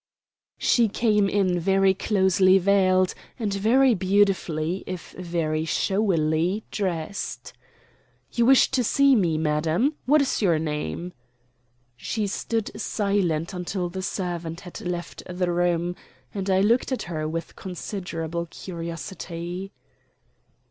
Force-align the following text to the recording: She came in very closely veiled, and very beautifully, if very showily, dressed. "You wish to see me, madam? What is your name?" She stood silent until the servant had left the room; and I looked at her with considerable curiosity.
She 0.57 0.89
came 0.89 1.29
in 1.29 1.59
very 1.59 1.93
closely 1.93 2.57
veiled, 2.57 3.13
and 3.37 3.53
very 3.53 3.93
beautifully, 3.93 4.83
if 4.87 5.11
very 5.11 5.63
showily, 5.63 6.63
dressed. 6.71 7.53
"You 8.31 8.47
wish 8.47 8.71
to 8.71 8.83
see 8.83 9.15
me, 9.15 9.37
madam? 9.37 9.93
What 10.07 10.19
is 10.19 10.41
your 10.41 10.57
name?" 10.57 11.13
She 11.95 12.25
stood 12.25 12.71
silent 12.81 13.53
until 13.53 13.89
the 13.89 14.01
servant 14.01 14.61
had 14.61 14.81
left 14.81 15.21
the 15.29 15.51
room; 15.51 15.95
and 16.33 16.49
I 16.49 16.61
looked 16.61 16.91
at 16.91 17.03
her 17.03 17.27
with 17.27 17.55
considerable 17.55 18.47
curiosity. 18.47 19.71